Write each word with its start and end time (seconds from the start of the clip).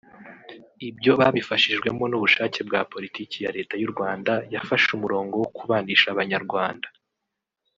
Ibyo 0.89 1.11
babifashijwemo 1.19 2.03
n’ubushake 2.07 2.59
bwa 2.67 2.81
politiki 2.93 3.37
ya 3.43 3.53
Leta 3.57 3.73
y’u 3.81 3.91
Rwanda 3.93 4.33
yafashe 4.53 4.89
umurongo 4.97 5.33
wo 5.41 5.47
kubanisha 5.57 6.07
Abanyarwanda 6.13 6.87